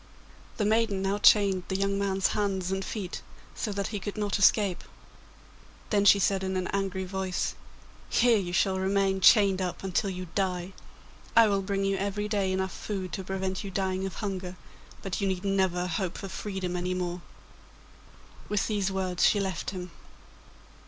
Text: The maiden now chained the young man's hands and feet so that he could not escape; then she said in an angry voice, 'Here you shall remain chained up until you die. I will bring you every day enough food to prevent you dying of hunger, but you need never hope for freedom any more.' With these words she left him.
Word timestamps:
The 0.57 0.65
maiden 0.65 1.03
now 1.03 1.19
chained 1.19 1.61
the 1.67 1.75
young 1.75 1.99
man's 1.99 2.29
hands 2.29 2.71
and 2.71 2.83
feet 2.83 3.21
so 3.53 3.71
that 3.71 3.89
he 3.89 3.99
could 3.99 4.17
not 4.17 4.39
escape; 4.39 4.83
then 5.91 6.05
she 6.05 6.17
said 6.17 6.43
in 6.43 6.57
an 6.57 6.65
angry 6.69 7.05
voice, 7.05 7.53
'Here 8.09 8.39
you 8.39 8.51
shall 8.51 8.79
remain 8.79 9.21
chained 9.21 9.61
up 9.61 9.83
until 9.83 10.09
you 10.09 10.27
die. 10.33 10.73
I 11.35 11.47
will 11.47 11.61
bring 11.61 11.85
you 11.85 11.97
every 11.97 12.27
day 12.27 12.51
enough 12.51 12.73
food 12.73 13.13
to 13.13 13.23
prevent 13.23 13.63
you 13.63 13.69
dying 13.69 14.07
of 14.07 14.15
hunger, 14.15 14.55
but 15.03 15.21
you 15.21 15.27
need 15.27 15.45
never 15.45 15.85
hope 15.85 16.17
for 16.17 16.27
freedom 16.29 16.75
any 16.75 16.95
more.' 16.95 17.21
With 18.49 18.65
these 18.65 18.91
words 18.91 19.23
she 19.23 19.39
left 19.39 19.69
him. 19.69 19.91